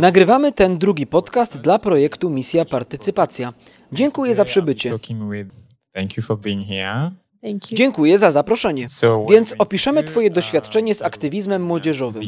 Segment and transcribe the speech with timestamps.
[0.00, 3.52] Nagrywamy ten drugi podcast dla projektu Misja Partycypacja.
[3.92, 4.88] Dziękuję za przybycie.
[7.72, 8.88] Dziękuję za zaproszenie.
[9.30, 12.22] Więc opiszemy Twoje doświadczenie z aktywizmem młodzieżowym.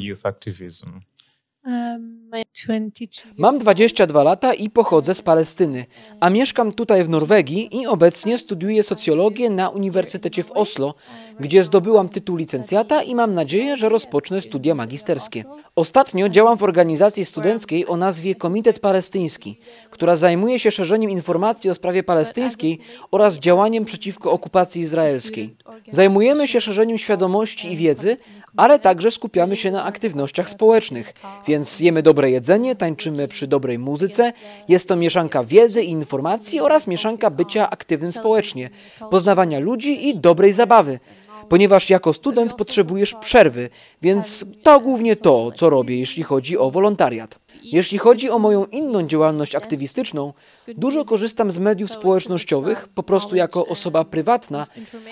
[3.36, 5.86] Mam 22 lata i pochodzę z Palestyny,
[6.20, 10.94] a mieszkam tutaj w Norwegii i obecnie studiuję socjologię na Uniwersytecie w Oslo,
[11.40, 15.44] gdzie zdobyłam tytuł licencjata i mam nadzieję, że rozpocznę studia magisterskie.
[15.76, 19.58] Ostatnio działam w organizacji studenckiej o nazwie Komitet Palestyński,
[19.90, 22.78] która zajmuje się szerzeniem informacji o sprawie palestyńskiej
[23.10, 25.56] oraz działaniem przeciwko okupacji izraelskiej.
[25.90, 28.16] Zajmujemy się szerzeniem świadomości i wiedzy,
[28.56, 31.14] ale także skupiamy się na aktywnościach społecznych,
[31.46, 34.32] więc jemy dobre jedzenie, tańczymy przy dobrej muzyce.
[34.68, 38.70] Jest to mieszanka wiedzy i informacji oraz mieszanka bycia aktywnym społecznie,
[39.10, 40.98] poznawania ludzi i dobrej zabawy.
[41.48, 43.70] Ponieważ jako student potrzebujesz przerwy,
[44.02, 47.38] więc to głównie to, co robię, jeśli chodzi o wolontariat.
[47.62, 50.32] Jeśli chodzi o moją inną działalność aktywistyczną,
[50.68, 54.66] dużo korzystam z mediów społecznościowych, po prostu jako osoba prywatna,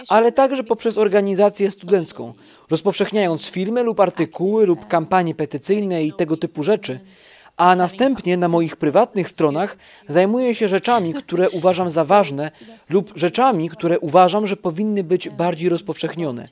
[0.09, 2.33] ale także poprzez organizację studencką,
[2.71, 7.01] rozpowszechniając filmy lub artykuły lub kampanie petycyjne i tego typu rzeczy.
[7.57, 9.77] A następnie na moich prywatnych stronach
[10.09, 12.51] zajmuję się rzeczami, które uważam za ważne
[12.91, 16.49] lub rzeczami, które uważam, że powinny być bardziej rozpowszechnione.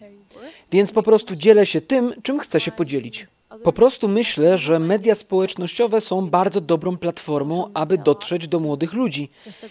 [0.73, 3.27] Więc po prostu dzielę się tym, czym chcę się podzielić.
[3.63, 9.31] Po prostu myślę, że media społecznościowe są bardzo dobrą platformą, aby dotrzeć do młodych ludzi.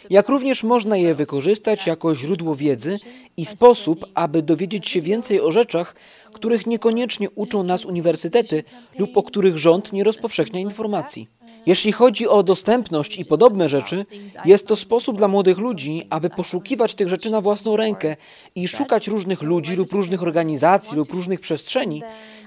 [0.10, 3.00] Jak również można je wykorzystać jako źródło wiedzy
[3.38, 5.96] i sposób, aby dowiedzieć się więcej o rzeczach,
[6.34, 8.64] których niekoniecznie uczą nas uniwersytety
[9.00, 11.28] lub o których rząd nie rozpowszechnia informacji.
[11.66, 14.06] Jeśli chodzi o dostępność i podobne rzeczy,
[14.46, 18.16] jest to sposób dla młodych ludzi, aby poszukiwać tych rzeczy na własną rękę
[18.56, 22.02] i szukać różnych ludzi lub różnych organizacji lub różnych przestrzeni,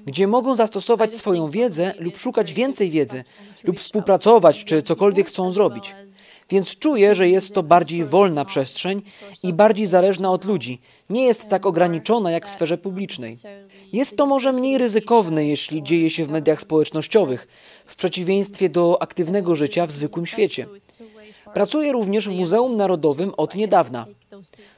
[0.07, 3.25] gdzie mogą zastosować swoją wiedzę lub szukać więcej wiedzy,
[3.65, 5.95] lub współpracować, czy cokolwiek chcą zrobić.
[6.51, 9.03] Więc czuję, że jest to bardziej wolna przestrzeń
[9.43, 10.81] i bardziej zależna od ludzi.
[11.11, 13.37] Nie jest tak ograniczona jak w sferze publicznej.
[13.93, 17.47] Jest to może mniej ryzykowne, jeśli dzieje się w mediach społecznościowych,
[17.87, 20.67] w przeciwieństwie do aktywnego życia w zwykłym świecie.
[21.55, 24.07] Pracuję również w Muzeum Narodowym od niedawna.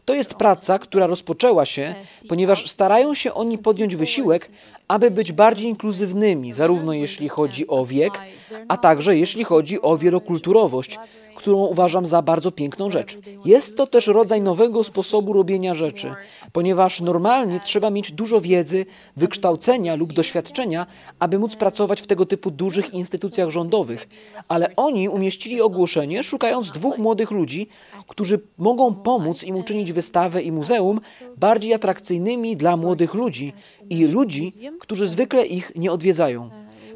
[0.04, 1.94] To jest praca, która rozpoczęła się,
[2.28, 4.50] ponieważ starają się oni podjąć wysiłek,
[4.88, 8.20] aby być bardziej inkluzywnymi, zarówno jeśli chodzi o wiek,
[8.68, 10.98] a także jeśli chodzi o wielokulturowość,
[11.38, 13.18] którą uważam za bardzo piękną rzecz.
[13.44, 16.14] Jest to też rodzaj nowego sposobu robienia rzeczy,
[16.52, 18.86] ponieważ normalnie trzeba mieć dużo wiedzy,
[19.16, 20.86] wykształcenia lub doświadczenia,
[21.18, 24.08] aby móc pracować w tego typu dużych instytucjach rządowych.
[24.48, 27.68] Ale oni umieścili ogłoszenie, szukając dwóch młodych ludzi,
[28.08, 31.00] którzy mogą pomóc im uczynić wystawę i muzeum
[31.36, 33.52] bardziej atrakcyjnymi dla młodych ludzi
[33.90, 36.50] i ludzi, którzy zwykle ich nie odwiedzają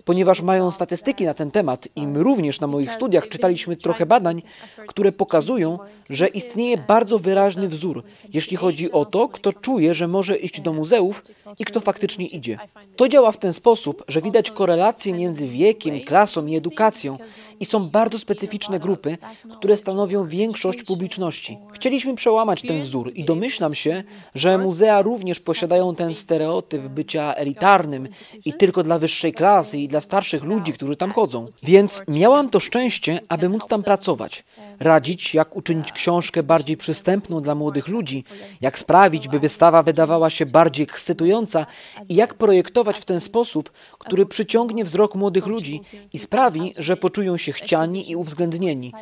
[0.05, 4.43] ponieważ mają statystyki na ten temat i my również na moich studiach czytaliśmy trochę badań,
[4.87, 5.79] które pokazują,
[6.11, 8.03] że istnieje bardzo wyraźny wzór,
[8.33, 11.23] jeśli chodzi o to, kto czuje, że może iść do muzeów
[11.59, 12.59] i kto faktycznie idzie.
[12.97, 17.19] To działa w ten sposób, że widać korelację między wiekiem, klasą i edukacją
[17.61, 19.17] i są bardzo specyficzne grupy,
[19.57, 21.59] które stanowią większość publiczności.
[21.73, 24.03] Chcieliśmy przełamać ten wzór i domyślam się,
[24.35, 28.09] że muzea również posiadają ten stereotyp bycia elitarnym
[28.45, 31.47] i tylko dla wyższej klasy i dla starszych ludzi, którzy tam chodzą.
[31.63, 34.45] Więc miałam to szczęście, aby móc tam pracować,
[34.81, 38.25] radzić, jak uczynić książkę bardziej przystępną dla młodych ludzi,
[38.61, 41.67] jak sprawić, by wystawa wydawała się bardziej ekscytująca
[42.09, 45.81] i jak projektować w ten sposób, który przyciągnie wzrok młodych ludzi
[46.13, 48.93] i sprawi, że poczują się chciani i uwzględnieni,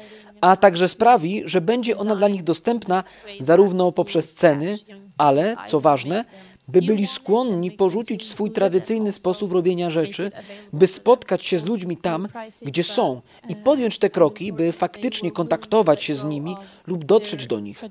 [0.41, 3.05] a także sprawi, że będzie ona dla nich dostępna
[3.41, 4.79] zarówno poprzez ceny,
[5.19, 6.25] ale, co ważne,
[6.73, 10.31] by byli skłonni porzucić swój tradycyjny sposób robienia rzeczy,
[10.73, 12.29] by spotkać się z ludźmi tam,
[12.63, 17.61] gdzie są i podjąć te kroki, by faktycznie kontaktować się z nimi lub dotrzeć do
[17.61, 17.85] nich.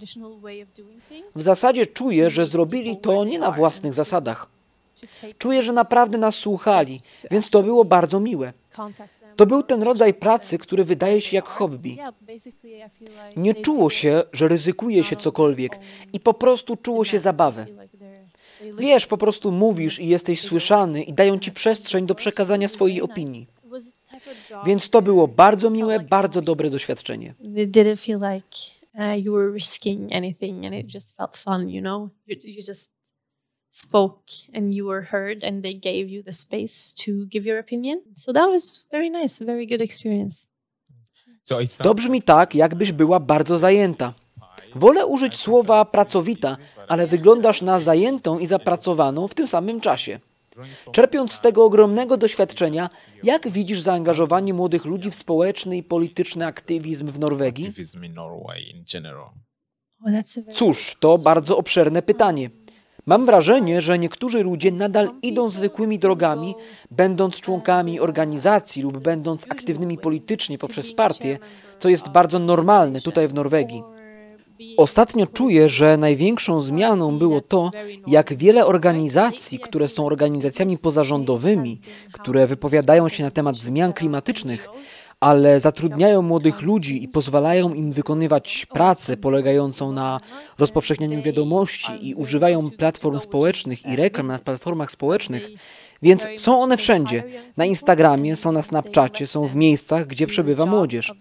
[1.36, 4.50] W zasadzie czuję, że zrobili to nie na własnych zasadach.
[5.38, 7.00] Czuję, że naprawdę nas słuchali,
[7.32, 8.54] więc to było bardzo miłe.
[9.36, 11.98] To był ten rodzaj pracy, który wydaje się jak hobby.
[13.38, 15.80] Nie czuło się, że ryzykuje się cokolwiek
[16.14, 17.66] i po prostu czuło się zabawę.
[18.78, 23.48] Wiesz, po prostu mówisz i jesteś słyszany i dają ci przestrzeń do przekazania swojej opinii.
[24.66, 27.34] Więc to było bardzo miłe, bardzo dobre doświadczenie.
[27.40, 27.56] Uh,
[33.70, 38.00] spoke and you were heard and they gave you the space to give your opinion.
[38.16, 40.48] So that was very nice, very good experience.
[41.84, 44.14] To brzmi tak, jakbyś była bardzo zajęta.
[44.76, 46.58] Wolę użyć słowa pracowita,
[46.88, 50.20] ale wyglądasz na zajętą i zapracowaną w tym samym czasie.
[50.92, 52.90] Czerpiąc z tego ogromnego doświadczenia,
[53.24, 57.74] jak widzisz zaangażowanie młodych ludzi w społeczny i polityczny aktywizm w Norwegii?
[60.54, 62.50] Cóż, to bardzo obszerne pytanie.
[63.06, 66.56] Mam wrażenie, że niektórzy ludzie nadal idą zwykłymi drogami,
[66.92, 71.40] będąc członkami organizacji lub będąc aktywnymi politycznie poprzez partie,
[71.80, 73.84] co jest bardzo normalne tutaj w Norwegii.
[74.78, 77.72] Ostatnio czuję, że największą zmianą było to,
[78.08, 84.68] jak wiele organizacji, które są organizacjami pozarządowymi, które wypowiadają się na temat zmian klimatycznych,
[85.20, 90.20] ale zatrudniają młodych ludzi i pozwalają im wykonywać pracę polegającą na
[90.58, 95.50] rozpowszechnianiu wiadomości i używają platform społecznych i reklam na platformach społecznych,
[96.02, 97.24] więc są one wszędzie.
[97.58, 101.14] Na Instagramie, są na Snapchacie, są w miejscach, gdzie przebywa młodzież.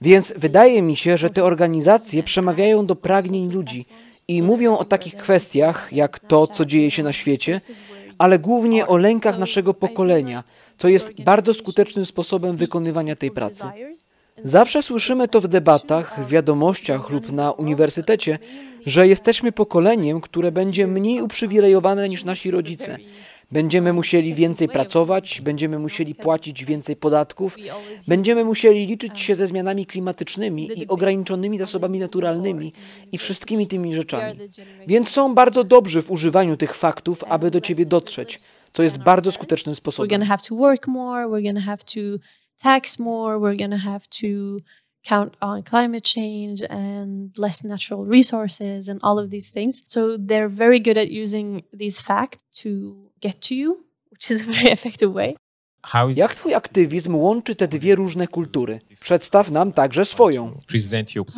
[0.00, 3.86] Więc wydaje mi się, że te organizacje przemawiają do pragnień ludzi
[4.28, 7.60] i mówią o takich kwestiach, jak to, co dzieje się na świecie,
[8.18, 10.44] ale głównie o lękach naszego pokolenia,
[10.78, 13.64] co jest bardzo skutecznym sposobem wykonywania tej pracy.
[14.42, 18.38] Zawsze słyszymy to w debatach, w wiadomościach lub na uniwersytecie,
[18.86, 22.98] że jesteśmy pokoleniem, które będzie mniej uprzywilejowane niż nasi rodzice.
[23.52, 27.56] Będziemy musieli więcej pracować, będziemy musieli płacić więcej podatków,
[28.08, 32.72] będziemy musieli liczyć się ze zmianami klimatycznymi i ograniczonymi zasobami naturalnymi
[33.12, 34.38] i wszystkimi tymi rzeczami.
[34.86, 38.40] Więc są bardzo dobrzy w używaniu tych faktów, aby do ciebie dotrzeć,
[38.72, 40.10] co jest bardzo skutecznym We're sposobem.
[40.10, 41.26] gonna have to work more.
[41.26, 42.00] We're gonna have to
[42.62, 43.36] tax more.
[43.38, 44.26] We're gonna have to
[45.06, 49.82] count on climate change and less natural resources and all of these things.
[49.86, 54.44] So they're very good at using these facts to get to you, which is a
[54.44, 55.36] very effective way.
[56.14, 58.80] Jak twój aktywizm łączy te dwie różne kultury?
[59.00, 60.60] Przedstaw nam także swoją.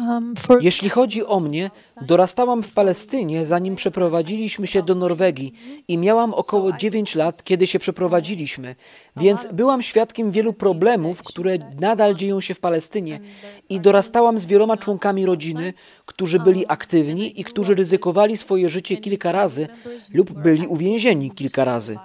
[0.08, 1.70] Um, Jeśli chodzi o mnie,
[2.02, 5.52] dorastałam w Palestynie, zanim przeprowadziliśmy się do Norwegii
[5.88, 8.74] i miałam około 9 lat, kiedy się przeprowadziliśmy,
[9.16, 13.20] więc byłam świadkiem wielu problemów, które nadal dzieją się w Palestynie
[13.68, 15.72] i dorastałam z wieloma członkami rodziny,
[16.06, 19.68] którzy byli aktywni i którzy ryzykowali swoje życie kilka razy
[20.14, 21.98] lub byli uwięzieni kilka razy.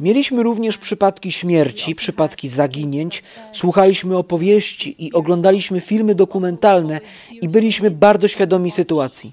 [0.00, 3.22] Mieliśmy również przypadki śmierci, przypadki zaginięć,
[3.52, 7.00] słuchaliśmy opowieści i oglądaliśmy filmy dokumentalne
[7.30, 9.32] i byliśmy bardzo świadomi sytuacji.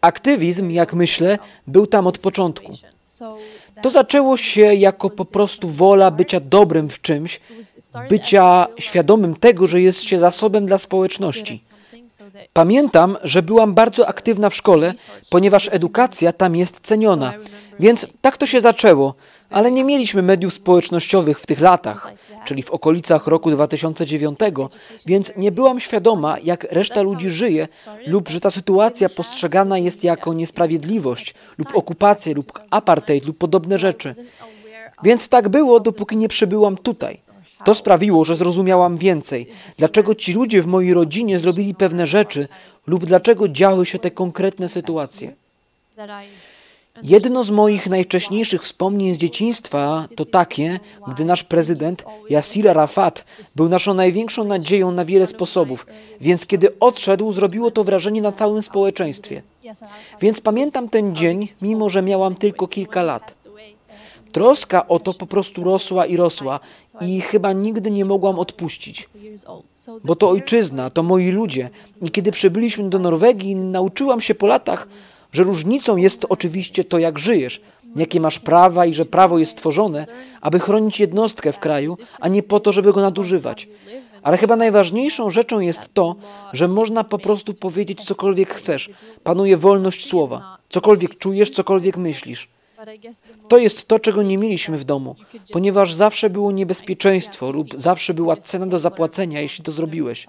[0.00, 2.72] Aktywizm, jak myślę, był tam od początku.
[3.82, 7.40] To zaczęło się jako po prostu wola bycia dobrym w czymś,
[8.08, 11.60] bycia świadomym tego, że jest się zasobem dla społeczności.
[12.52, 14.94] Pamiętam, że byłam bardzo aktywna w szkole,
[15.30, 17.32] ponieważ edukacja tam jest ceniona.
[17.80, 19.14] Więc tak to się zaczęło,
[19.50, 22.12] ale nie mieliśmy mediów społecznościowych w tych latach,
[22.44, 24.38] czyli w okolicach roku 2009,
[25.06, 27.68] więc nie byłam świadoma, jak reszta ludzi żyje,
[28.06, 34.14] lub że ta sytuacja postrzegana jest jako niesprawiedliwość, lub okupacja, lub apartheid, lub podobne rzeczy.
[35.02, 37.18] Więc tak było, dopóki nie przybyłam tutaj.
[37.64, 39.46] To sprawiło, że zrozumiałam więcej,
[39.78, 42.48] dlaczego ci ludzie w mojej rodzinie zrobili pewne rzeczy
[42.86, 45.32] lub dlaczego działy się te konkretne sytuacje.
[47.02, 53.24] Jedno z moich najwcześniejszych wspomnień z dzieciństwa to takie, gdy nasz prezydent Yasir Arafat
[53.56, 55.86] był naszą największą nadzieją na wiele sposobów,
[56.20, 59.42] więc kiedy odszedł, zrobiło to wrażenie na całym społeczeństwie.
[60.20, 63.40] Więc pamiętam ten dzień, mimo że miałam tylko kilka lat.
[64.32, 66.60] Troska o to po prostu rosła i rosła
[67.00, 69.08] i chyba nigdy nie mogłam odpuścić.
[70.04, 71.70] Bo to ojczyzna, to moi ludzie.
[72.02, 74.88] I kiedy przybyliśmy do Norwegii, nauczyłam się po latach,
[75.32, 77.60] że różnicą jest oczywiście to, jak żyjesz,
[77.96, 80.06] jakie masz prawa i że prawo jest stworzone,
[80.40, 83.68] aby chronić jednostkę w kraju, a nie po to, żeby go nadużywać.
[84.22, 86.16] Ale chyba najważniejszą rzeczą jest to,
[86.52, 88.90] że można po prostu powiedzieć cokolwiek chcesz.
[89.22, 90.58] Panuje wolność słowa.
[90.68, 92.48] Cokolwiek czujesz, cokolwiek myślisz.
[93.48, 95.16] To jest to, czego nie mieliśmy w domu,
[95.52, 100.26] ponieważ zawsze było niebezpieczeństwo lub zawsze była cena do zapłacenia, jeśli to zrobiłeś.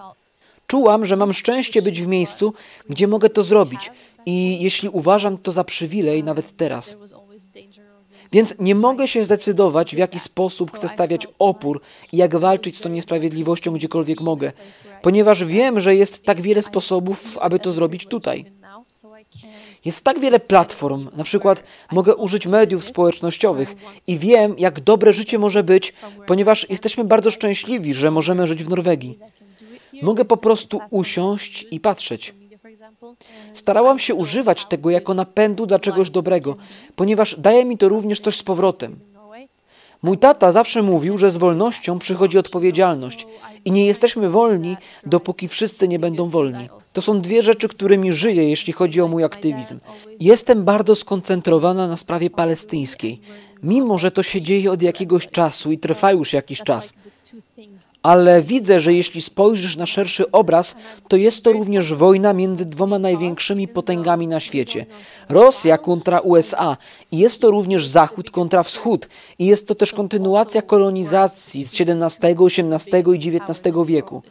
[0.66, 2.54] Czułam, że mam szczęście być w miejscu,
[2.88, 3.90] gdzie mogę to zrobić
[4.26, 6.96] i jeśli uważam to za przywilej, nawet teraz.
[8.32, 11.80] Więc nie mogę się zdecydować, w jaki sposób chcę stawiać opór
[12.12, 14.52] i jak walczyć z tą niesprawiedliwością gdziekolwiek mogę,
[15.02, 18.52] ponieważ wiem, że jest tak wiele sposobów, aby to zrobić tutaj.
[19.84, 21.62] Jest tak wiele platform, na przykład
[21.92, 23.74] mogę użyć mediów społecznościowych
[24.06, 25.92] i wiem, jak dobre życie może być,
[26.26, 29.18] ponieważ jesteśmy bardzo szczęśliwi, że możemy żyć w Norwegii.
[30.02, 32.34] Mogę po prostu usiąść i patrzeć.
[33.54, 36.56] Starałam się używać tego jako napędu dla czegoś dobrego,
[36.96, 39.11] ponieważ daje mi to również coś z powrotem.
[40.02, 43.26] Mój tata zawsze mówił, że z wolnością przychodzi odpowiedzialność
[43.64, 46.68] i nie jesteśmy wolni, dopóki wszyscy nie będą wolni.
[46.92, 49.80] To są dwie rzeczy, którymi żyję, jeśli chodzi o mój aktywizm.
[50.20, 53.20] Jestem bardzo skoncentrowana na sprawie palestyńskiej,
[53.62, 56.94] mimo że to się dzieje od jakiegoś czasu i trwa już jakiś czas.
[58.02, 60.74] Ale widzę, że jeśli spojrzysz na szerszy obraz,
[61.08, 64.86] to jest to również wojna między dwoma największymi potęgami na świecie.
[65.28, 66.76] Rosja kontra USA
[67.12, 69.06] i jest to również Zachód kontra Wschód
[69.38, 74.22] i jest to też kontynuacja kolonizacji z XVII, XVIII i XIX wieku.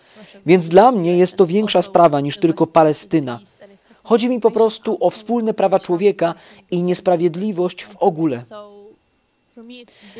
[0.45, 3.39] Więc dla mnie jest to większa sprawa niż tylko Palestyna.
[4.03, 6.33] Chodzi mi po prostu o wspólne prawa człowieka
[6.71, 8.43] i niesprawiedliwość w ogóle.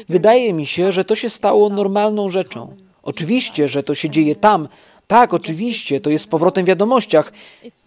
[0.09, 2.75] Wydaje mi się, że to się stało normalną rzeczą.
[3.03, 4.67] Oczywiście, że to się dzieje tam.
[5.07, 7.33] Tak, oczywiście, to jest z powrotem w wiadomościach.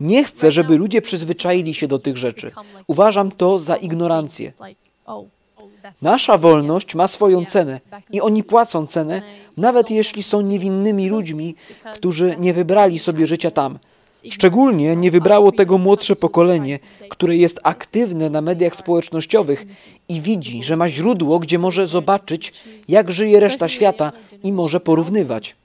[0.01, 2.53] Nie chcę, żeby ludzie przyzwyczaili się do tych rzeczy.
[2.87, 4.53] Uważam to za ignorancję.
[6.03, 7.79] Nasza wolność ma swoją cenę
[8.13, 9.23] i oni płacą cenę,
[9.57, 11.55] nawet jeśli są niewinnymi ludźmi,
[11.95, 13.79] którzy nie wybrali sobie życia tam.
[14.31, 16.79] Szczególnie nie wybrało tego młodsze pokolenie,
[17.09, 19.67] które jest aktywne na mediach społecznościowych
[20.09, 25.57] i widzi, że ma źródło, gdzie może zobaczyć, jak żyje reszta świata i może porównywać.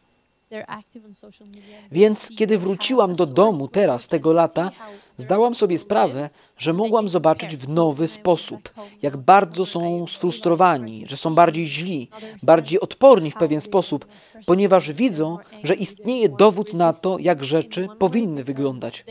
[1.92, 4.72] Więc kiedy wróciłam do domu teraz, tego lata,
[5.18, 11.36] zdałam sobie sprawę, że mogłam zobaczyć w nowy sposób, jak bardzo są sfrustrowani, że są
[11.36, 12.10] bardziej źli,
[12.44, 14.06] bardziej odporni w pewien sposób,
[14.46, 19.06] ponieważ widzą, że istnieje dowód na to, jak rzeczy powinny wyglądać.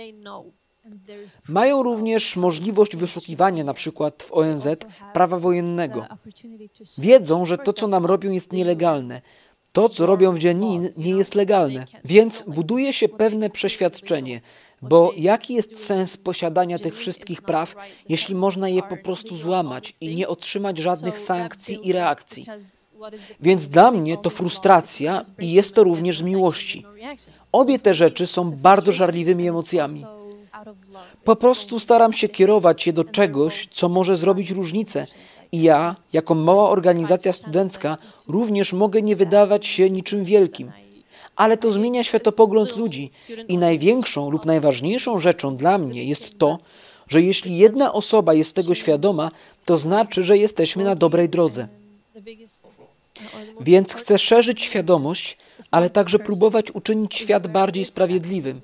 [1.48, 4.68] Mają również możliwość wyszukiwania na przykład w ONZ
[5.12, 6.06] prawa wojennego.
[6.98, 9.20] Wiedzą, że to, co nam robią, jest nielegalne.
[9.72, 11.84] To, co robią w Dzianin, nie jest legalne.
[12.04, 14.40] Więc buduje się pewne przeświadczenie,
[14.82, 17.74] bo jaki jest sens posiadania tych wszystkich praw,
[18.08, 22.46] jeśli można je po prostu złamać i nie otrzymać żadnych sankcji i reakcji?
[23.40, 26.84] Więc dla mnie to frustracja i jest to również z miłości.
[27.52, 30.04] Obie te rzeczy są bardzo żarliwymi emocjami.
[31.24, 35.06] Po prostu staram się kierować je do czegoś, co może zrobić różnicę.
[35.52, 37.96] I ja, jako mała organizacja studencka,
[38.28, 40.72] również mogę nie wydawać się niczym wielkim.
[41.36, 43.10] Ale to zmienia światopogląd ludzi.
[43.48, 46.58] I największą lub najważniejszą rzeczą dla mnie jest to,
[47.08, 49.30] że jeśli jedna osoba jest tego świadoma,
[49.64, 51.68] to znaczy, że jesteśmy na dobrej drodze.
[53.60, 55.38] Więc chcę szerzyć świadomość,
[55.70, 58.60] ale także próbować uczynić świat bardziej sprawiedliwym.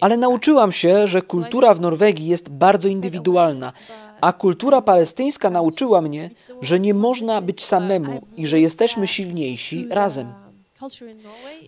[0.00, 3.72] Ale nauczyłam się, że kultura w Norwegii jest bardzo indywidualna,
[4.20, 6.30] a kultura palestyńska nauczyła mnie,
[6.62, 10.32] że nie można być samemu i że jesteśmy silniejsi razem.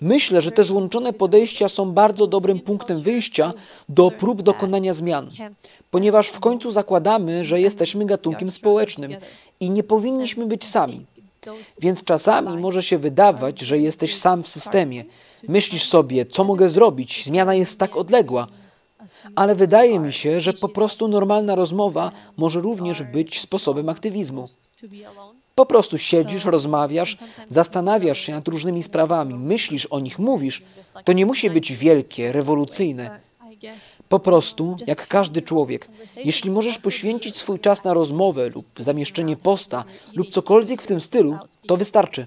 [0.00, 3.52] Myślę, że te złączone podejścia są bardzo dobrym punktem wyjścia
[3.88, 5.28] do prób dokonania zmian,
[5.90, 9.16] ponieważ w końcu zakładamy, że jesteśmy gatunkiem społecznym
[9.60, 11.06] i nie powinniśmy być sami.
[11.80, 15.04] Więc czasami może się wydawać, że jesteś sam w systemie.
[15.48, 18.46] Myślisz sobie, co mogę zrobić, zmiana jest tak odległa.
[19.34, 24.46] Ale wydaje mi się, że po prostu normalna rozmowa może również być sposobem aktywizmu.
[25.54, 27.16] Po prostu siedzisz, rozmawiasz,
[27.48, 30.62] zastanawiasz się nad różnymi sprawami, myślisz o nich, mówisz.
[31.04, 33.20] To nie musi być wielkie, rewolucyjne.
[34.08, 39.84] Po prostu, jak każdy człowiek, jeśli możesz poświęcić swój czas na rozmowę lub zamieszczenie posta
[40.14, 42.26] lub cokolwiek w tym stylu, to wystarczy.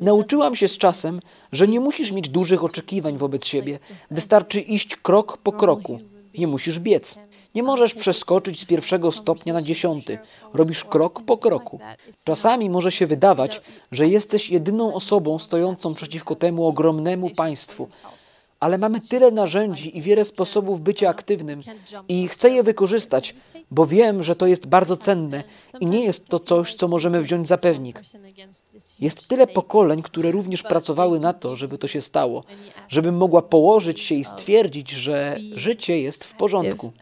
[0.00, 1.20] Nauczyłam się z czasem,
[1.52, 3.78] że nie musisz mieć dużych oczekiwań wobec siebie.
[4.10, 5.98] Wystarczy iść krok po kroku.
[6.38, 7.18] Nie musisz biec.
[7.54, 10.18] Nie możesz przeskoczyć z pierwszego stopnia na dziesiąty.
[10.54, 11.78] Robisz krok po kroku.
[12.24, 13.60] Czasami może się wydawać,
[13.92, 17.88] że jesteś jedyną osobą stojącą przeciwko temu ogromnemu państwu,
[18.60, 21.60] ale mamy tyle narzędzi i wiele sposobów bycia aktywnym
[22.08, 23.34] i chcę je wykorzystać,
[23.70, 25.44] bo wiem, że to jest bardzo cenne
[25.80, 28.02] i nie jest to coś, co możemy wziąć za pewnik.
[29.00, 32.44] Jest tyle pokoleń, które również pracowały na to, żeby to się stało,
[32.88, 36.92] żebym mogła położyć się i stwierdzić, że życie jest w porządku.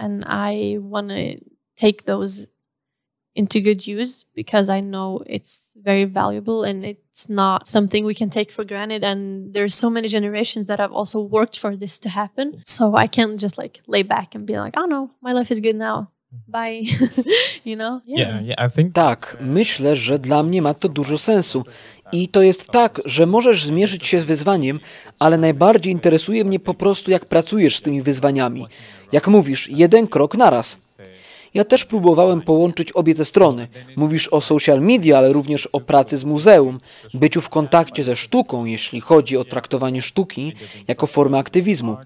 [3.38, 8.30] Into good use because I know it's very valuable and it's not something we can
[8.30, 9.04] take for granted.
[9.04, 12.46] And there's so many generations that have also worked for this to happen.
[12.64, 15.60] So I can't just like lay back and be like, oh no, my life is
[15.60, 16.10] good now.
[16.48, 16.84] Bye.
[17.64, 18.00] you know?
[18.06, 21.64] Yeah, yeah, I think Tak, myślę, że dla mnie ma to dużo sensu.
[22.12, 24.80] I to jest tak, że możesz zmierzyć się z wyzwaniem,
[25.18, 28.66] ale najbardziej interesuje mnie po prostu, jak pracujesz z tymi wyzwaniami.
[29.12, 30.78] Jak mówisz, jeden krok naraz.
[31.54, 33.68] Ja też próbowałem połączyć obie te strony.
[33.96, 36.78] Mówisz o social media, ale również o pracy z muzeum,
[37.14, 40.52] byciu w kontakcie ze sztuką, jeśli chodzi o traktowanie sztuki
[40.88, 41.96] jako formę aktywizmu.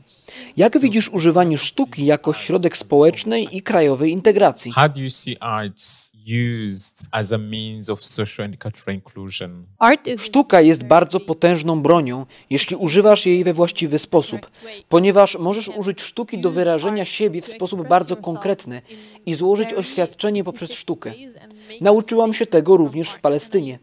[0.56, 4.72] Jak widzisz używanie sztuki jako środek społecznej i krajowej integracji?
[4.72, 9.66] how do you see arts used as a means of social and cultural inclusion.
[9.78, 14.50] Art is Sztuka jest bardzo potężną bronią, jeśli używasz jej we właściwy sposób,
[14.88, 18.82] ponieważ możesz użyć sztuki do wyrażenia siebie w sposób bardzo konkretny
[19.26, 21.14] i złożyć oświadczenie poprzez sztukę.
[21.80, 23.78] Nauczyłam się tego również w Palestynie.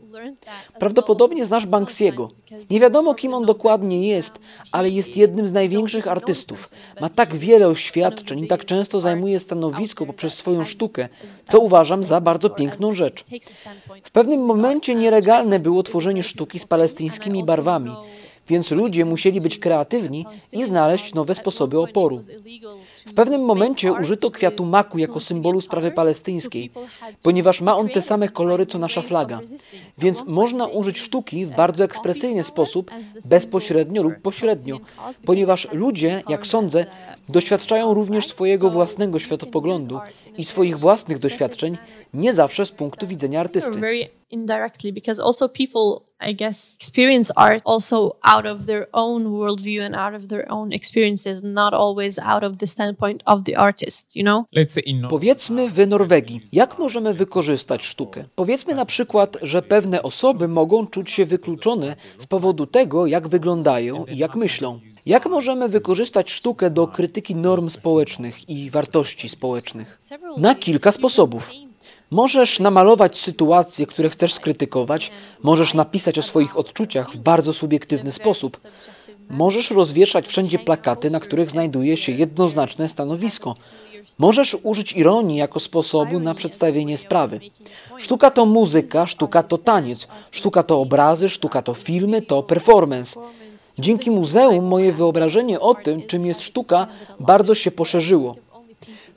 [0.79, 2.29] Prawdopodobnie znasz Banksiego.
[2.69, 4.39] Nie wiadomo, kim on dokładnie jest,
[4.72, 6.69] ale jest jednym z największych artystów.
[7.01, 11.10] Ma tak wiele oświadczeń i tak często zajmuje stanowisko poprzez swoją sztukę,
[11.48, 13.24] co uważam za bardzo piękną rzecz.
[14.03, 17.96] W pewnym momencie nielegalne było tworzenie sztuki z palestyńskimi barwami,
[18.50, 22.20] więc ludzie musieli być kreatywni i znaleźć nowe sposoby oporu.
[23.06, 26.72] W pewnym momencie użyto kwiatu maku jako symbolu sprawy palestyńskiej,
[27.24, 29.39] ponieważ ma on te same kolory co nasza flaga.
[29.98, 32.91] Więc można użyć sztuki w bardzo ekspresyjny sposób,
[33.29, 34.79] bezpośrednio lub pośrednio,
[35.25, 36.86] ponieważ ludzie, jak sądzę,
[37.29, 40.00] doświadczają również swojego własnego światopoglądu
[40.38, 41.77] i swoich własnych doświadczeń,
[42.13, 43.82] nie zawsze z punktu widzenia artysty.
[44.29, 49.95] Indirectly because also people i guess experience art also out of their own worldview and
[49.95, 54.24] out of their own experiences not always out of the standpoint of the artist you
[54.24, 58.24] know Let's say in Powiedzmy w Norwegii, jak możemy wykorzystać sztukę?
[58.36, 64.05] Powiedzmy na przykład, że pewne osoby mogą czuć się wykluczone z powodu tego, jak wyglądają
[64.05, 64.79] i jak myślą.
[65.05, 69.98] Jak możemy wykorzystać sztukę do krytyki norm społecznych i wartości społecznych?
[70.38, 71.51] Na kilka sposobów.
[72.12, 75.12] Możesz namalować sytuacje, które chcesz skrytykować,
[75.44, 78.58] możesz napisać o swoich odczuciach w bardzo subiektywny sposób.
[79.30, 83.56] Możesz rozwieszać wszędzie plakaty, na których znajduje się jednoznaczne stanowisko.
[84.18, 87.39] Możesz użyć ironii jako sposobu na przedstawienie sprawy.
[87.98, 93.20] Sztuka to muzyka, sztuka to taniec, sztuka to obrazy, sztuka to filmy, to performance.
[93.80, 96.88] Dzięki muzeum moje wyobrażenie o tym, czym jest sztuka,
[97.20, 98.36] bardzo się poszerzyło.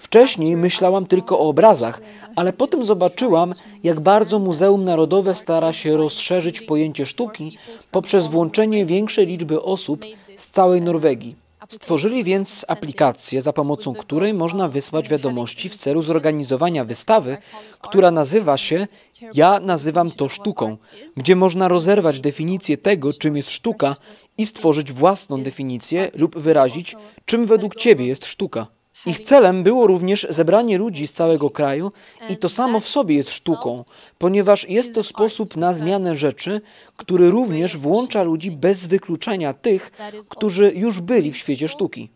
[0.02, 2.00] Wcześniej myślałam tylko o obrazach,
[2.36, 7.58] ale potem zobaczyłam, jak bardzo Muzeum Narodowe stara się rozszerzyć pojęcie sztuki
[7.90, 10.04] poprzez włączenie większej liczby osób
[10.36, 11.36] z całej Norwegii.
[11.68, 17.36] Stworzyli więc aplikację, za pomocą której można wysłać wiadomości w celu zorganizowania wystawy,
[17.80, 18.86] która nazywa się
[19.34, 20.76] Ja nazywam to sztuką,
[21.16, 23.96] gdzie można rozerwać definicję tego, czym jest sztuka
[24.38, 28.81] i stworzyć własną definicję lub wyrazić, czym według Ciebie jest sztuka.
[29.06, 31.92] Ich celem było również zebranie ludzi z całego kraju
[32.28, 33.84] i to samo w sobie jest sztuką,
[34.18, 36.60] ponieważ jest to sposób na zmianę rzeczy,
[36.96, 39.90] który również włącza ludzi bez wykluczania tych,
[40.28, 42.10] którzy już byli w świecie sztuki.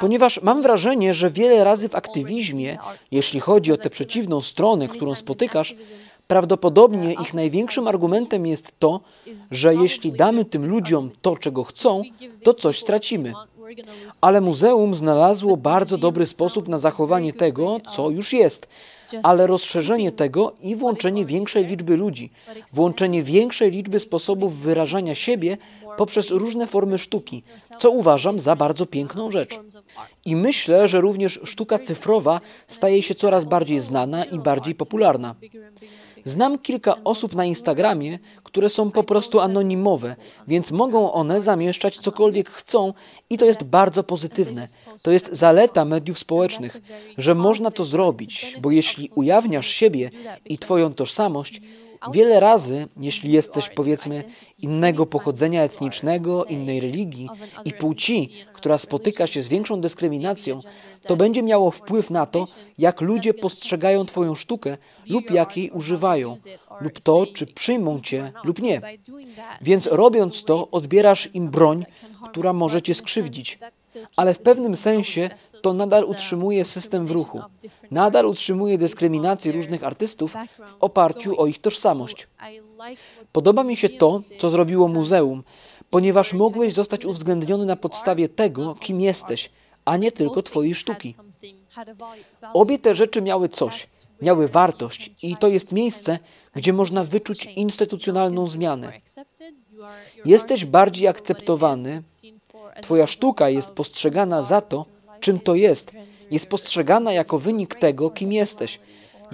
[0.00, 2.78] Ponieważ mam wrażenie, że wiele razy w aktywizmie,
[3.10, 5.74] jeśli chodzi o tę przeciwną stronę, którą spotykasz,
[6.26, 9.00] prawdopodobnie ich największym argumentem jest to,
[9.50, 12.02] że jeśli damy tym ludziom to, czego chcą,
[12.42, 13.32] to coś stracimy.
[14.20, 18.68] Ale muzeum znalazło bardzo dobry sposób na zachowanie tego, co już jest,
[19.22, 22.30] ale rozszerzenie tego i włączenie większej liczby ludzi,
[22.72, 25.56] włączenie większej liczby sposobów wyrażania siebie
[25.96, 27.42] poprzez różne formy sztuki,
[27.78, 29.60] co uważam za bardzo piękną rzecz.
[30.24, 35.34] I myślę, że również sztuka cyfrowa staje się coraz bardziej znana i bardziej popularna.
[36.24, 40.16] Znam kilka osób na Instagramie, które są po prostu anonimowe,
[40.48, 42.92] więc mogą one zamieszczać cokolwiek chcą
[43.30, 44.66] i to jest bardzo pozytywne.
[45.02, 46.80] To jest zaleta mediów społecznych,
[47.18, 50.10] że można to zrobić, bo jeśli ujawniasz siebie
[50.44, 51.60] i Twoją tożsamość,
[52.10, 54.24] Wiele razy, jeśli jesteś powiedzmy
[54.62, 57.28] innego pochodzenia etnicznego, innej religii
[57.64, 60.58] i płci, która spotyka się z większą dyskryminacją,
[61.02, 62.46] to będzie miało wpływ na to,
[62.78, 64.76] jak ludzie postrzegają Twoją sztukę
[65.08, 66.36] lub jak jej używają,
[66.80, 68.80] lub to, czy przyjmą Cię lub nie.
[69.60, 71.84] Więc robiąc to, odbierasz im broń,
[72.30, 73.58] która może Cię skrzywdzić.
[74.16, 75.30] Ale w pewnym sensie
[75.62, 77.40] to nadal utrzymuje system w ruchu.
[77.90, 80.32] Nadal utrzymuje dyskryminację różnych artystów
[80.66, 82.28] w oparciu o ich tożsamość.
[83.32, 85.42] Podoba mi się to, co zrobiło muzeum,
[85.90, 89.50] ponieważ mogłeś zostać uwzględniony na podstawie tego, kim jesteś,
[89.84, 91.14] a nie tylko Twojej sztuki.
[92.52, 93.86] Obie te rzeczy miały coś,
[94.22, 96.18] miały wartość i to jest miejsce,
[96.54, 98.92] gdzie można wyczuć instytucjonalną zmianę.
[100.24, 102.02] Jesteś bardziej akceptowany,
[102.82, 104.86] Twoja sztuka jest postrzegana za to,
[105.20, 105.92] czym to jest.
[106.30, 108.80] Jest postrzegana jako wynik tego, kim jesteś.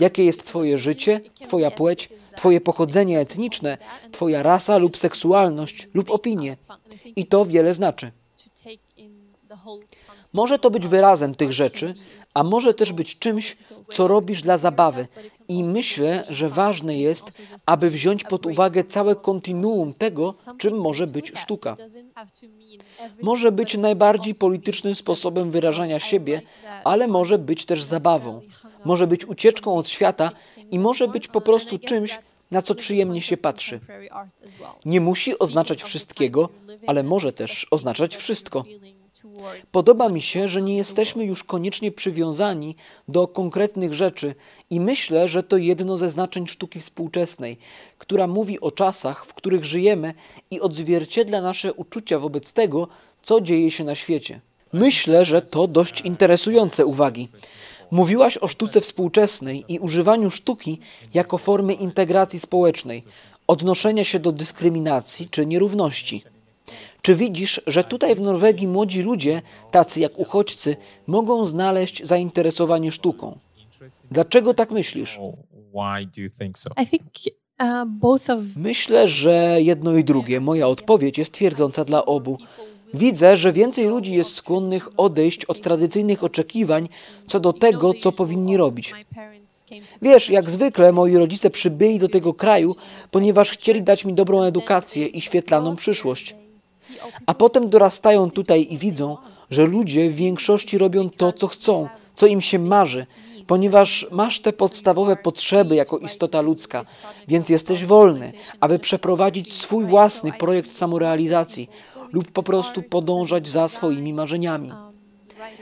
[0.01, 3.79] Jakie jest Twoje życie, Twoja płeć, Twoje pochodzenie etniczne,
[4.13, 6.57] Twoja rasa lub seksualność lub opinie.
[7.17, 8.13] I to wiele znaczy.
[10.33, 11.95] Może to być wyrazem tych rzeczy,
[12.35, 13.57] a może też być czymś,
[13.91, 15.07] co robisz dla zabawy.
[15.49, 21.33] I myślę, że ważne jest, aby wziąć pod uwagę całe kontinuum tego, czym może być
[21.39, 21.77] sztuka.
[23.23, 26.43] Może być najbardziej politycznym sposobem wyrażania siebie,
[26.85, 28.41] ale może być też zabawą.
[28.85, 30.31] Może być ucieczką od świata
[30.71, 32.19] i może być po prostu czymś,
[32.51, 33.81] na co przyjemnie się patrzy.
[34.85, 36.49] Nie musi oznaczać wszystkiego,
[36.87, 38.65] ale może też oznaczać wszystko.
[39.73, 42.77] Podoba mi się, że nie jesteśmy już koniecznie przywiązani
[43.09, 44.35] do konkretnych rzeczy
[44.71, 47.59] i myślę, że to jedno ze znaczeń sztuki współczesnej,
[47.99, 50.15] która mówi o czasach, w których żyjemy
[50.51, 52.89] i odzwierciedla nasze uczucia wobec tego,
[53.23, 54.41] co dzieje się na świecie.
[54.73, 57.29] Myślę, że to dość interesujące uwagi.
[57.91, 60.79] Mówiłaś o sztuce współczesnej i używaniu sztuki
[61.15, 63.03] jako formy integracji społecznej,
[63.47, 66.23] odnoszenia się do dyskryminacji czy nierówności.
[67.03, 73.39] Czy widzisz, że tutaj w Norwegii młodzi ludzie, tacy jak uchodźcy, mogą znaleźć zainteresowanie sztuką?
[74.11, 75.19] Dlaczego tak myślisz?
[75.19, 75.35] Uh,
[78.57, 80.41] Myślę, że jedno i drugie.
[80.41, 82.39] Moja odpowiedź jest twierdząca dla obu.
[82.95, 86.89] Widzę, że więcej ludzi jest skłonnych odejść od tradycyjnych oczekiwań
[87.27, 88.95] co do tego, co powinni robić.
[90.03, 92.77] Wiesz, jak zwykle moi rodzice przybyli do tego kraju,
[93.11, 96.37] ponieważ chcieli dać mi dobrą edukację i świetlaną przyszłość.
[97.27, 99.17] A potem dorastają tutaj i widzą,
[99.51, 103.07] że ludzie w większości robią to, co chcą, co im się marzy,
[103.47, 106.83] ponieważ masz te podstawowe potrzeby jako istota ludzka,
[107.29, 111.71] więc jesteś wolny, aby przeprowadzić swój własny projekt samorealizacji
[112.13, 114.73] lub po prostu podążać za swoimi marzeniami.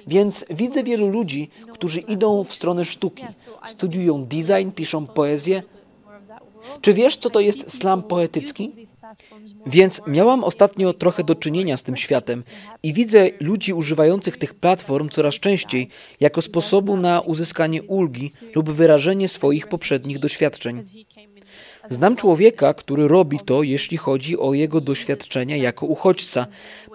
[0.06, 3.24] Więc widzę wielu ludzi, którzy idą w stronę sztuki,
[3.66, 5.62] studiują design, piszą poezję.
[6.80, 8.72] Czy wiesz, co to jest slam poetycki?
[9.66, 12.44] Więc miałam ostatnio trochę do czynienia z tym światem
[12.82, 15.88] i widzę ludzi używających tych platform coraz częściej
[16.20, 20.80] jako sposobu na uzyskanie ulgi lub wyrażenie swoich poprzednich doświadczeń.
[21.90, 26.46] Znam człowieka, który robi to, jeśli chodzi o jego doświadczenia jako uchodźca,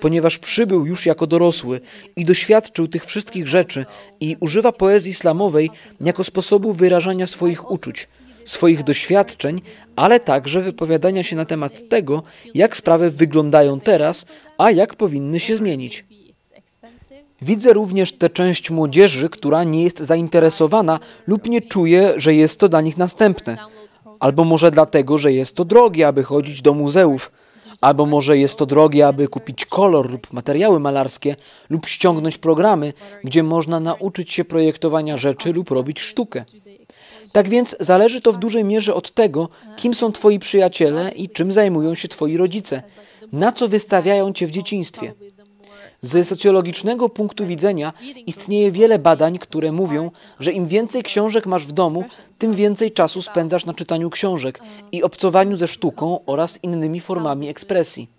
[0.02, 1.82] ponieważ przybył już jako dorosły
[2.16, 3.86] i doświadczył tych wszystkich rzeczy
[4.20, 5.70] i używa poezji islamowej
[6.02, 8.08] jako sposobu wyrażania swoich uczuć,
[8.46, 9.62] swoich doświadczeń,
[9.96, 12.24] ale także wypowiadania się na temat tego,
[12.54, 14.26] jak sprawy wyglądają teraz,
[14.58, 16.06] a jak powinny się zmienić.
[17.42, 22.70] Widzę również tę część młodzieży, która nie jest zainteresowana lub nie czuje, że jest to
[22.70, 23.58] dla nich następne.
[24.22, 27.32] Albo może dlatego, że jest to drogie, aby chodzić do muzeów.
[27.82, 31.36] Albo może jest to drogie, aby kupić kolor lub materiały malarskie,
[31.70, 36.46] lub ściągnąć programy, gdzie można nauczyć się projektowania rzeczy lub robić sztukę.
[37.32, 41.52] Tak więc zależy to w dużej mierze od tego, kim są Twoi przyjaciele i czym
[41.52, 42.84] zajmują się Twoi rodzice,
[43.32, 45.14] na co wystawiają Cię w dzieciństwie.
[46.04, 47.94] Z socjologicznego punktu widzenia
[48.26, 52.04] istnieje wiele badań, które mówią, że im więcej książek masz w domu,
[52.38, 54.60] tym więcej czasu spędzasz na czytaniu książek
[54.92, 58.10] i obcowaniu ze sztuką oraz innymi formami ekspresji.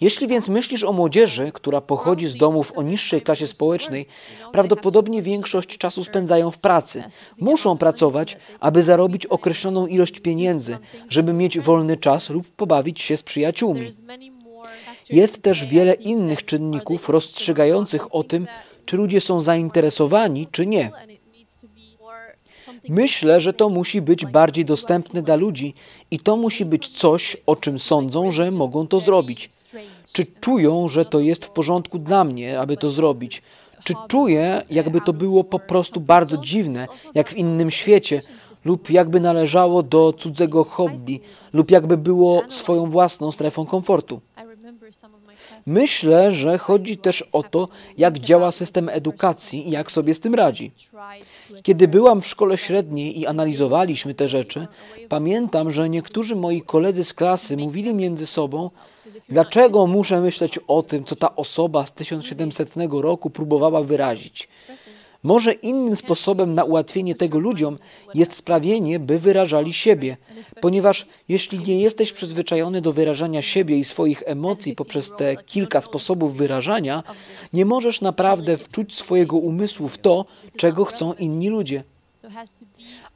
[0.00, 4.06] Jeśli więc myślisz o młodzieży, która pochodzi z domów o niższej klasie społecznej,
[4.52, 7.04] prawdopodobnie większość czasu spędzają w pracy.
[7.38, 13.22] Muszą pracować, aby zarobić określoną ilość pieniędzy, żeby mieć wolny czas lub pobawić się z
[13.22, 13.88] przyjaciółmi.
[15.10, 18.46] Jest też wiele innych czynników rozstrzygających o tym,
[18.86, 20.90] czy ludzie są zainteresowani, czy nie.
[22.88, 25.74] Myślę, że to musi być bardziej dostępne dla ludzi
[26.10, 29.48] i to musi być coś, o czym sądzą, że mogą to zrobić.
[30.12, 33.42] Czy czują, że to jest w porządku dla mnie, aby to zrobić?
[33.84, 38.20] Czy czuję, jakby to było po prostu bardzo dziwne, jak w innym świecie,
[38.64, 41.20] lub jakby należało do cudzego hobby,
[41.52, 44.20] lub jakby było swoją własną strefą komfortu?
[45.66, 50.34] Myślę, że chodzi też o to, jak działa system edukacji i jak sobie z tym
[50.34, 50.72] radzi.
[51.62, 54.66] Kiedy byłam w szkole średniej i analizowaliśmy te rzeczy,
[55.08, 58.70] pamiętam, że niektórzy moi koledzy z klasy mówili między sobą,
[59.28, 64.48] dlaczego muszę myśleć o tym, co ta osoba z 1700 roku próbowała wyrazić.
[65.24, 67.78] Może innym sposobem na ułatwienie tego ludziom
[68.14, 70.16] jest sprawienie, by wyrażali siebie,
[70.60, 76.36] ponieważ jeśli nie jesteś przyzwyczajony do wyrażania siebie i swoich emocji poprzez te kilka sposobów
[76.36, 77.02] wyrażania,
[77.52, 80.24] nie możesz naprawdę wczuć swojego umysłu w to,
[80.56, 81.84] czego chcą inni ludzie.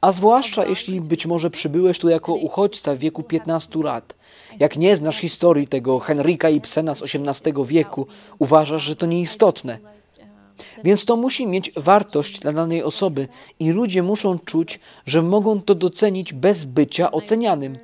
[0.01, 4.17] A zwłaszcza jeśli być może przybyłeś tu jako uchodźca w wieku 15 lat.
[4.59, 8.07] Jak nie znasz historii tego Henryka Ibsena z XVIII wieku,
[8.39, 9.98] uważasz, że to nieistotne.
[10.83, 13.27] Więc to musi mieć wartość dla danej osoby
[13.59, 17.77] i ludzie muszą czuć, że mogą to docenić bez bycia ocenianym.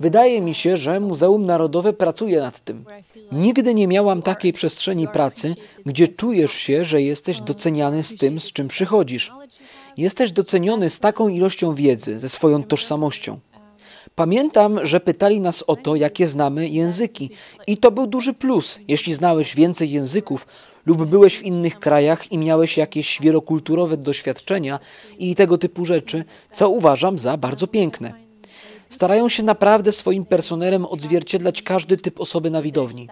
[0.00, 2.84] Wydaje mi się, że Muzeum Narodowe pracuje nad tym.
[3.32, 5.54] Nigdy nie miałam takiej przestrzeni pracy,
[5.86, 9.32] gdzie czujesz się, że jesteś doceniany z tym, z czym przychodzisz.
[9.96, 13.38] Jesteś doceniony z taką ilością wiedzy, ze swoją tożsamością.
[14.14, 17.30] Pamiętam, że pytali nas o to, jakie znamy języki.
[17.66, 18.78] I to był duży plus.
[18.88, 20.46] Jeśli znałeś więcej języków
[20.86, 24.78] lub byłeś w innych krajach i miałeś jakieś wielokulturowe doświadczenia
[25.18, 28.12] i tego typu rzeczy, co uważam za bardzo piękne.
[28.88, 33.08] Starają się naprawdę swoim personelem odzwierciedlać każdy typ osoby na widowni.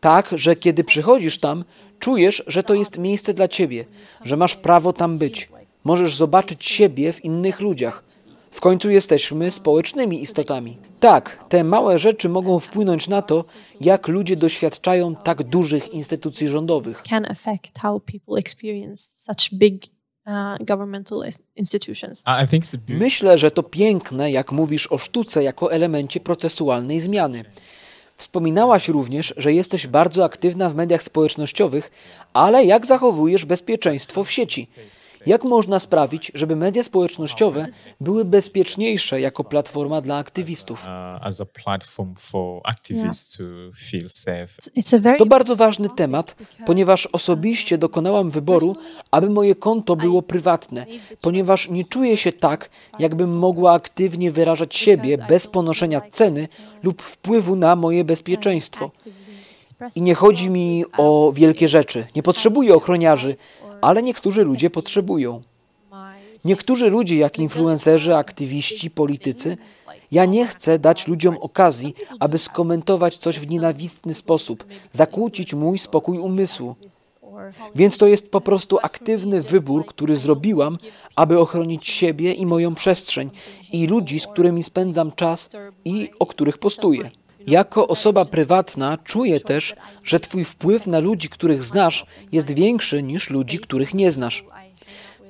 [0.00, 1.64] Tak, że kiedy przychodzisz tam,
[1.98, 3.84] czujesz, że to jest miejsce dla ciebie,
[4.24, 5.48] że masz prawo tam być.
[5.84, 8.04] Możesz zobaczyć siebie w innych ludziach.
[8.50, 10.78] W końcu jesteśmy społecznymi istotami.
[11.00, 13.44] Tak, te małe rzeczy mogą wpłynąć na to,
[13.80, 16.96] jak ludzie doświadczają tak dużych instytucji rządowych.
[22.88, 22.98] Uh.
[22.98, 27.44] Myślę, że to piękne, jak mówisz o sztuce jako elemencie procesualnej zmiany.
[28.16, 31.90] Wspominałaś również, że jesteś bardzo aktywna w mediach społecznościowych,
[32.32, 34.66] ale jak zachowujesz bezpieczeństwo w sieci?
[35.26, 37.66] Jak można sprawić, żeby media społecznościowe
[38.00, 40.84] były bezpieczniejsze jako platforma dla aktywistów?
[45.18, 48.76] To bardzo ważny temat, ponieważ osobiście dokonałam wyboru,
[49.10, 50.86] aby moje konto było prywatne,
[51.20, 56.48] ponieważ nie czuję się tak, jakbym mogła aktywnie wyrażać siebie bez ponoszenia ceny
[56.82, 58.90] lub wpływu na moje bezpieczeństwo.
[59.96, 62.06] I nie chodzi mi o wielkie rzeczy.
[62.16, 63.36] Nie potrzebuję ochroniarzy,
[63.82, 65.42] ale niektórzy ludzie potrzebują.
[66.44, 69.56] Niektórzy ludzie, jak influencerzy, aktywiści, politycy,
[70.10, 76.18] ja nie chcę dać ludziom okazji, aby skomentować coś w nienawistny sposób, zakłócić mój spokój
[76.18, 76.76] umysłu.
[77.74, 80.78] Więc to jest po prostu aktywny wybór, który zrobiłam,
[81.16, 83.30] aby ochronić siebie i moją przestrzeń
[83.72, 85.50] i ludzi, z którymi spędzam czas
[85.84, 87.10] i o których postuję.
[87.46, 89.74] Jako osoba prywatna czuję też,
[90.04, 94.44] że Twój wpływ na ludzi, których znasz, jest większy niż ludzi, których nie znasz.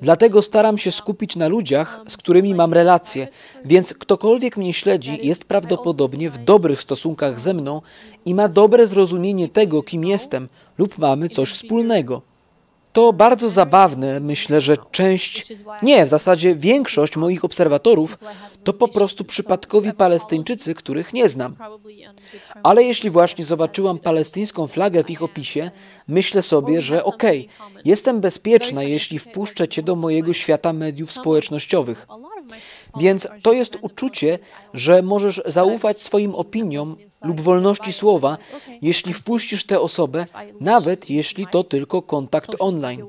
[0.01, 3.27] Dlatego staram się skupić na ludziach, z którymi mam relacje,
[3.65, 7.81] więc ktokolwiek mnie śledzi, jest prawdopodobnie w dobrych stosunkach ze mną
[8.25, 10.47] i ma dobre zrozumienie tego, kim jestem,
[10.77, 12.30] lub mamy coś wspólnego.
[12.93, 18.17] To bardzo zabawne, myślę, że część, nie, w zasadzie większość moich obserwatorów
[18.63, 21.55] to po prostu przypadkowi Palestyńczycy, których nie znam.
[22.63, 25.71] Ale jeśli właśnie zobaczyłam palestyńską flagę w ich opisie,
[26.07, 27.47] myślę sobie, że okej,
[27.85, 32.07] jestem bezpieczna, jeśli wpuszczę cię do mojego świata mediów społecznościowych.
[32.97, 34.39] Więc to jest uczucie,
[34.73, 38.37] że możesz zaufać swoim opiniom lub wolności słowa,
[38.81, 40.25] jeśli wpuścisz tę osobę,
[40.59, 43.05] nawet jeśli to tylko kontakt online.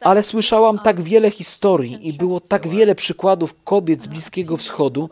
[0.00, 5.10] Ale słyszałam tak wiele historii i było tak wiele przykładów kobiet z Bliskiego Wschodu,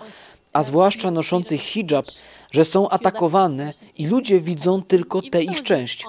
[0.52, 2.06] a zwłaszcza noszących hijab,
[2.50, 6.04] że są atakowane i ludzie widzą tylko tę ich część.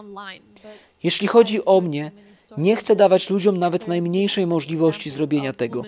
[1.04, 2.12] Jeśli chodzi o mnie,
[2.58, 5.84] nie chcę dawać ludziom nawet najmniejszej możliwości zrobienia tego.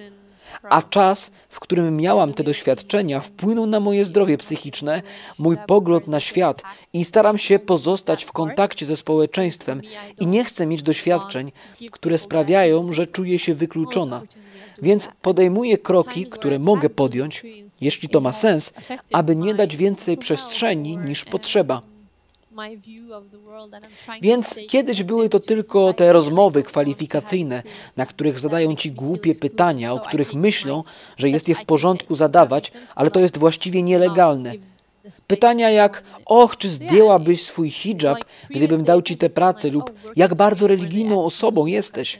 [0.69, 5.01] A czas, w którym miałam te doświadczenia, wpłynął na moje zdrowie psychiczne,
[5.37, 6.61] mój pogląd na świat
[6.93, 9.81] i staram się pozostać w kontakcie ze społeczeństwem
[10.19, 11.51] i nie chcę mieć doświadczeń,
[11.91, 14.21] które sprawiają, że czuję się wykluczona.
[14.81, 17.43] Więc podejmuję kroki, które mogę podjąć,
[17.81, 18.73] jeśli to ma sens,
[19.13, 21.90] aby nie dać więcej przestrzeni niż potrzeba.
[24.21, 27.63] Więc kiedyś były to tylko te rozmowy kwalifikacyjne,
[27.97, 30.81] na których zadają ci głupie pytania, o których myślą,
[31.17, 34.53] że jest je w porządku zadawać, ale to jest właściwie nielegalne.
[35.27, 38.17] Pytania jak, och, czy zdjęłabyś swój hijab,
[38.49, 42.19] gdybym dał ci tę pracę, lub jak bardzo religijną osobą jesteś.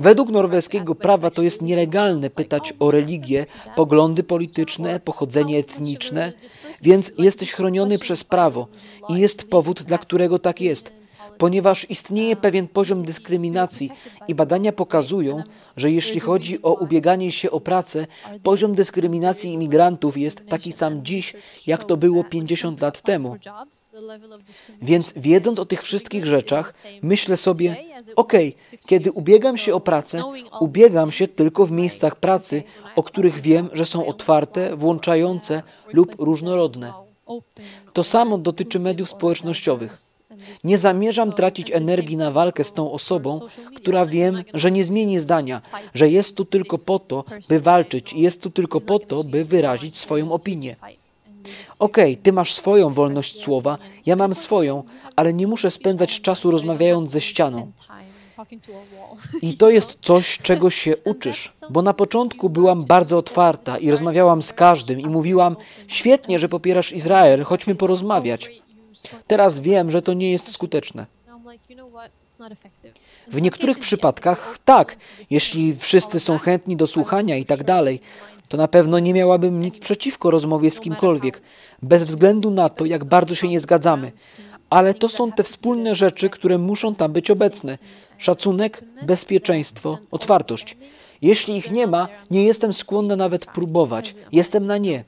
[0.00, 6.32] Według norweskiego prawa to jest nielegalne pytać o religię, poglądy polityczne, pochodzenie etniczne,
[6.82, 8.68] więc jesteś chroniony przez prawo
[9.08, 10.92] i jest powód, dla którego tak jest.
[11.38, 13.90] Ponieważ istnieje pewien poziom dyskryminacji
[14.28, 15.42] i badania pokazują,
[15.76, 18.06] że jeśli chodzi o ubieganie się o pracę,
[18.42, 21.34] poziom dyskryminacji imigrantów jest taki sam dziś,
[21.66, 23.36] jak to było 50 lat temu.
[24.82, 27.76] Więc wiedząc o tych wszystkich rzeczach, myślę sobie,
[28.16, 30.22] okej, kiedy ubiegam się o pracę,
[30.60, 32.62] ubiegam się tylko w miejscach pracy,
[32.96, 35.62] o których wiem, że są otwarte, włączające
[35.92, 36.92] lub różnorodne.
[37.92, 40.15] To samo dotyczy mediów społecznościowych.
[40.64, 43.40] Nie zamierzam tracić energii na walkę z tą osobą,
[43.76, 45.60] która wiem, że nie zmieni zdania,
[45.94, 49.44] że jest tu tylko po to, by walczyć i jest tu tylko po to, by
[49.44, 50.76] wyrazić swoją opinię.
[51.78, 54.82] Okej, ty masz swoją wolność słowa, ja mam swoją,
[55.16, 57.72] ale nie muszę spędzać czasu rozmawiając ze ścianą.
[59.42, 64.42] I to jest coś, czego się uczysz, bo na początku byłam bardzo otwarta i rozmawiałam
[64.42, 65.56] z każdym i mówiłam:
[65.86, 68.65] Świetnie, że popierasz Izrael, chodźmy porozmawiać.
[69.26, 71.06] Teraz wiem, że to nie jest skuteczne.
[73.28, 74.96] W niektórych przypadkach tak,
[75.30, 78.00] jeśli wszyscy są chętni do słuchania i tak dalej.
[78.48, 81.42] to na pewno nie miałabym nic przeciwko rozmowie z kimkolwiek,
[81.82, 84.12] bez względu na to, jak bardzo się nie zgadzamy.
[84.70, 87.78] Ale to są te wspólne rzeczy, które muszą tam być obecne:
[88.18, 90.76] szacunek, bezpieczeństwo, otwartość.
[91.22, 94.14] Jeśli ich nie ma, nie jestem skłonna nawet próbować.
[94.32, 95.04] Jestem na nie.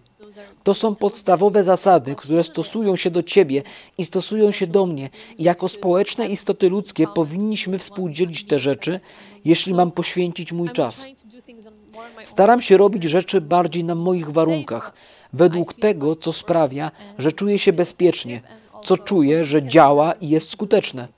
[0.63, 3.63] To są podstawowe zasady, które stosują się do ciebie
[3.99, 5.11] i stosują się do mnie.
[5.39, 9.01] I jako społeczne istoty ludzkie powinniśmy współdzielić te rzeczy,
[9.45, 11.07] jeśli mam poświęcić mój czas.
[12.23, 14.93] Staram się robić rzeczy bardziej na moich warunkach,
[15.33, 18.41] według tego, co sprawia, że czuję się bezpiecznie,
[18.85, 21.09] co czuję, że działa i jest skuteczne.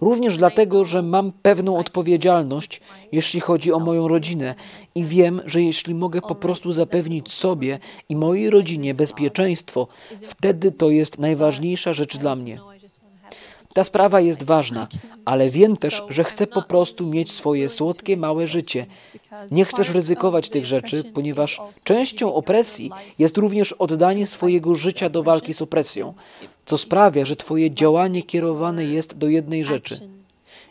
[0.00, 2.80] Również dlatego, że mam pewną odpowiedzialność,
[3.12, 4.54] jeśli chodzi o moją rodzinę
[4.94, 7.78] i wiem, że jeśli mogę po prostu zapewnić sobie
[8.08, 9.88] i mojej rodzinie bezpieczeństwo,
[10.26, 12.58] wtedy to jest najważniejsza rzecz dla mnie.
[13.76, 14.88] Ta sprawa jest ważna,
[15.24, 18.86] ale wiem też, że chcę po prostu mieć swoje słodkie, małe życie.
[19.50, 25.54] Nie chcesz ryzykować tych rzeczy, ponieważ częścią opresji jest również oddanie swojego życia do walki
[25.54, 26.14] z opresją,
[26.64, 30.08] co sprawia, że Twoje działanie kierowane jest do jednej rzeczy.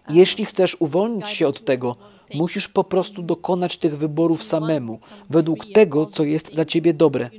[0.10, 1.96] Jeśli chcesz uwolnić się od tego,
[2.34, 7.30] musisz po prostu dokonać tych wyborów samemu, według tego, co jest dla Ciebie dobre.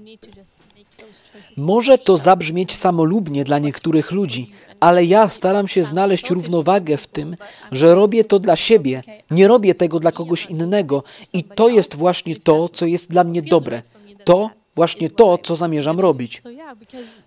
[1.57, 7.37] Może to zabrzmieć samolubnie dla niektórych ludzi, ale ja staram się znaleźć równowagę w tym,
[7.73, 12.37] że robię to dla siebie, nie robię tego dla kogoś innego i to jest właśnie
[12.37, 13.83] to, co jest dla mnie dobre.
[14.25, 16.43] To właśnie to, co zamierzam robić.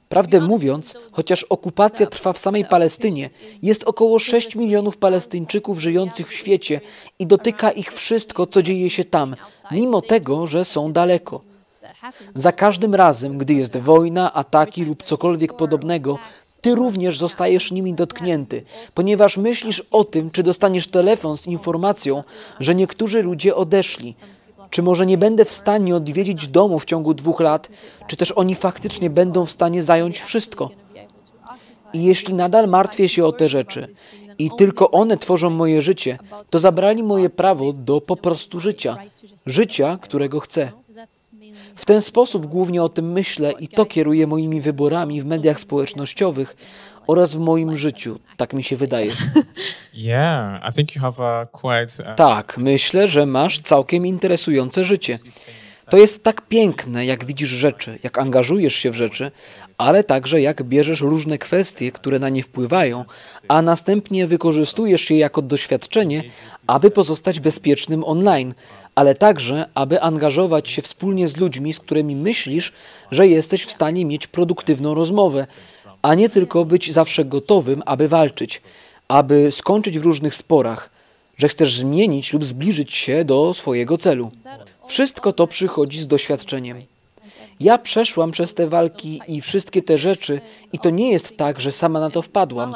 [0.09, 3.29] Prawdę mówiąc, chociaż okupacja trwa w samej Palestynie,
[3.61, 6.81] jest około 6 milionów Palestyńczyków żyjących w świecie
[7.19, 9.35] i dotyka ich wszystko, co dzieje się tam,
[9.71, 11.48] mimo tego, że są daleko.
[12.33, 16.17] Za każdym razem, gdy jest wojna, ataki lub cokolwiek podobnego,
[16.61, 18.63] ty również zostajesz nimi dotknięty,
[18.95, 22.23] ponieważ myślisz o tym, czy dostaniesz telefon z informacją,
[22.59, 24.15] że niektórzy ludzie odeszli.
[24.69, 27.69] Czy może nie będę w stanie odwiedzić domu w ciągu dwóch lat,
[28.07, 30.69] czy też oni faktycznie będą w stanie zająć wszystko?
[31.93, 33.87] I jeśli nadal martwię się o te rzeczy
[34.39, 36.17] i tylko one tworzą moje życie,
[36.49, 38.97] to zabrali moje prawo do po prostu życia,
[39.45, 40.71] życia, którego chcę.
[41.79, 46.55] W ten sposób głównie o tym myślę i to kieruje moimi wyborami w mediach społecznościowych
[47.07, 48.19] oraz w moim życiu.
[48.37, 49.09] Tak mi się wydaje.
[51.99, 55.17] Uh, Tak, myślę, że masz całkiem interesujące życie.
[55.89, 59.29] To jest tak piękne, jak widzisz rzeczy, jak angażujesz się w rzeczy,
[59.77, 63.05] ale także jak bierzesz różne kwestie, które na nie wpływają,
[63.47, 66.23] a następnie wykorzystujesz je jako doświadczenie,
[66.67, 68.53] aby pozostać bezpiecznym online,
[68.95, 72.73] ale także, aby angażować się wspólnie z ludźmi, z którymi myślisz,
[73.11, 75.47] że jesteś w stanie mieć produktywną rozmowę,
[76.01, 78.61] a nie tylko być zawsze gotowym, aby walczyć,
[79.07, 80.89] aby skończyć w różnych sporach,
[81.37, 84.31] że chcesz zmienić lub zbliżyć się do swojego celu.
[84.87, 86.81] Wszystko to przychodzi z doświadczeniem.
[87.59, 90.41] Ja przeszłam przez te walki i wszystkie te rzeczy,
[90.73, 92.75] i to nie jest tak, że sama na to wpadłam.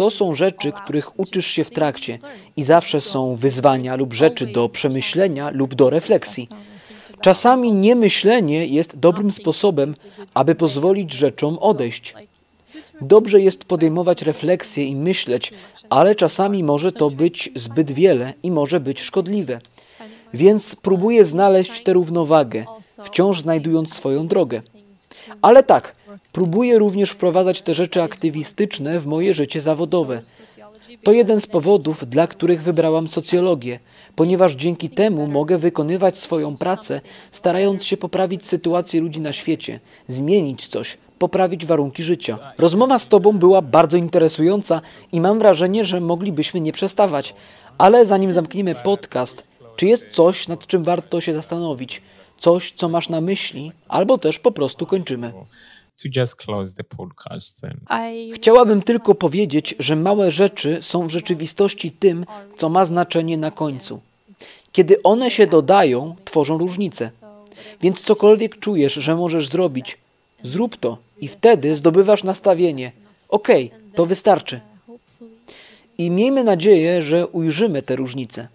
[0.00, 2.18] To są rzeczy, których uczysz się w trakcie
[2.56, 6.48] i zawsze są wyzwania lub rzeczy do przemyślenia lub do refleksji.
[7.20, 9.94] Czasami niemyślenie jest dobrym sposobem,
[10.34, 12.14] aby pozwolić rzeczom odejść.
[13.00, 15.52] Dobrze jest podejmować refleksje i myśleć,
[15.90, 19.60] ale czasami może to być zbyt wiele i może być szkodliwe.
[20.34, 22.64] Więc próbuję znaleźć tę równowagę,
[23.04, 24.62] wciąż znajdując swoją drogę.
[25.42, 25.99] Ale tak,
[26.32, 30.22] próbuję również wprowadzać te rzeczy aktywistyczne w moje życie zawodowe.
[31.02, 33.78] To jeden z powodów, dla których wybrałam socjologię,
[34.16, 40.68] ponieważ dzięki temu mogę wykonywać swoją pracę, starając się poprawić sytuację ludzi na świecie, zmienić
[40.68, 42.38] coś, poprawić warunki życia.
[42.58, 44.80] Rozmowa z Tobą była bardzo interesująca
[45.12, 47.34] i mam wrażenie, że moglibyśmy nie przestawać.
[47.78, 49.44] Ale zanim zamkniemy podcast,
[49.76, 52.02] czy jest coś, nad czym warto się zastanowić?
[52.38, 55.32] Coś, co masz na myśli, albo też po prostu kończymy.
[56.02, 57.80] To just close the podcast then.
[58.14, 63.50] I Chciałabym tylko powiedzieć, że małe rzeczy są w rzeczywistości tym, co ma znaczenie na
[63.50, 64.00] końcu.
[64.72, 67.10] Kiedy one się dodają, tworzą różnicę.
[67.80, 69.98] Więc cokolwiek czujesz, że możesz zrobić,
[70.42, 72.92] zrób to i wtedy zdobywasz nastawienie.
[73.28, 74.60] Okej, to wystarczy.
[75.98, 78.48] I miejmy nadzieję, że ujrzymy te różnice.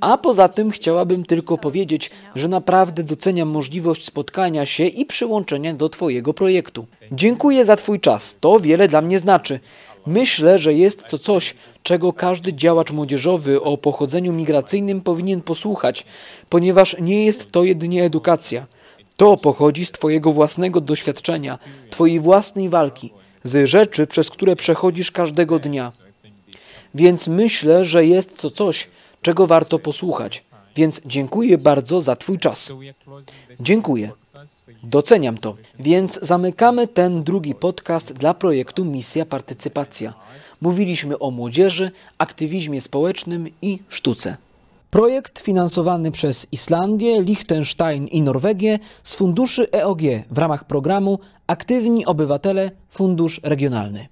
[0.00, 5.88] A poza tym chciałabym tylko powiedzieć, że naprawdę doceniam możliwość spotkania się i przyłączenia do
[5.88, 6.86] Twojego projektu.
[7.12, 9.60] Dziękuję za Twój czas, to wiele dla mnie znaczy.
[10.06, 16.06] Myślę, że jest to coś, czego każdy działacz młodzieżowy o pochodzeniu migracyjnym powinien posłuchać,
[16.48, 18.66] ponieważ nie jest to jedynie edukacja.
[19.16, 21.58] To pochodzi z Twojego własnego doświadczenia,
[21.90, 25.92] Twojej własnej walki, z rzeczy, przez które przechodzisz każdego dnia.
[26.94, 28.88] Więc myślę, że jest to coś,
[29.22, 30.42] czego warto posłuchać.
[30.76, 32.72] Więc dziękuję bardzo za Twój czas.
[33.60, 34.10] Dziękuję.
[34.82, 35.56] Doceniam to.
[35.78, 40.14] Więc zamykamy ten drugi podcast dla projektu Misja Partycypacja.
[40.62, 44.36] Mówiliśmy o młodzieży, aktywizmie społecznym i sztuce.
[44.90, 50.00] Projekt finansowany przez Islandię, Liechtenstein i Norwegię z funduszy EOG
[50.30, 54.08] w ramach programu Aktywni Obywatele Fundusz Regionalny.